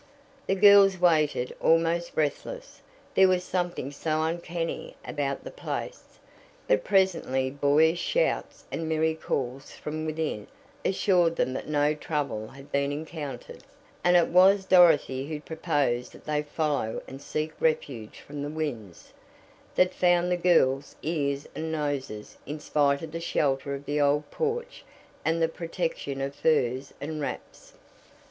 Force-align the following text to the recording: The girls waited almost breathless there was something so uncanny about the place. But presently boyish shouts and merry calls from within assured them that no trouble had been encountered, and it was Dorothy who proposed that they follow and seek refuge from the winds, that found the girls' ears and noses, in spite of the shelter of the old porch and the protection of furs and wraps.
The 0.47 0.55
girls 0.55 0.97
waited 0.99 1.55
almost 1.61 2.15
breathless 2.15 2.81
there 3.13 3.27
was 3.27 3.43
something 3.43 3.91
so 3.91 4.23
uncanny 4.23 4.95
about 5.05 5.43
the 5.43 5.51
place. 5.51 6.01
But 6.67 6.83
presently 6.83 7.51
boyish 7.51 7.99
shouts 7.99 8.65
and 8.71 8.89
merry 8.89 9.13
calls 9.13 9.73
from 9.73 10.07
within 10.07 10.47
assured 10.83 11.35
them 11.35 11.53
that 11.53 11.67
no 11.67 11.93
trouble 11.93 12.47
had 12.47 12.71
been 12.71 12.91
encountered, 12.91 13.63
and 14.03 14.17
it 14.17 14.29
was 14.29 14.65
Dorothy 14.65 15.27
who 15.27 15.39
proposed 15.39 16.13
that 16.13 16.25
they 16.25 16.41
follow 16.41 17.03
and 17.07 17.21
seek 17.21 17.51
refuge 17.61 18.21
from 18.21 18.41
the 18.41 18.49
winds, 18.49 19.13
that 19.75 19.93
found 19.93 20.31
the 20.31 20.35
girls' 20.35 20.95
ears 21.03 21.47
and 21.53 21.71
noses, 21.71 22.39
in 22.47 22.59
spite 22.59 23.03
of 23.03 23.11
the 23.11 23.19
shelter 23.19 23.75
of 23.75 23.85
the 23.85 24.01
old 24.01 24.31
porch 24.31 24.83
and 25.23 25.39
the 25.43 25.47
protection 25.47 26.21
of 26.21 26.33
furs 26.33 26.91
and 26.99 27.21
wraps. 27.21 27.73